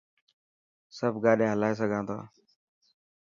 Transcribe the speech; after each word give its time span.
سب 0.97 1.13
گاڏي 1.23 1.45
هلائي 1.53 1.73
سگهان 1.79 2.03
ٿا. 2.07 2.17